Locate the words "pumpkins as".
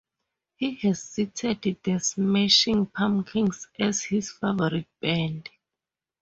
2.87-4.03